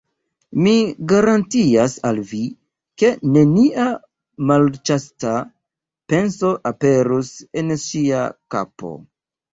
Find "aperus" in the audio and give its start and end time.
6.73-7.31